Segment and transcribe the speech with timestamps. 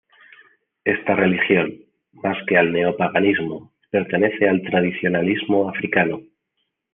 [0.83, 1.75] Esta religión,
[2.13, 6.21] más que al neopaganismo, pertenece al tradicionalismo africano.